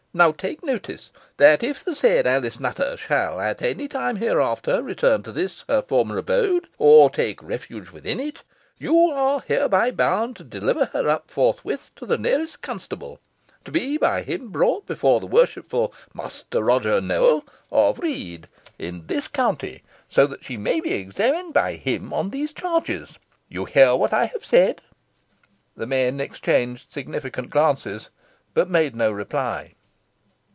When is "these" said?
22.31-22.51